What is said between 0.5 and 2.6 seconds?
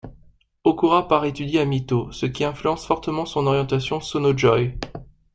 Okura part étudier à Mito, ce qui